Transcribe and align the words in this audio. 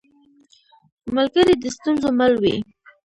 ملګری 1.15 1.53
د 1.59 1.65
ستونزو 1.75 2.09
مل 2.17 2.33
وي 2.41 2.55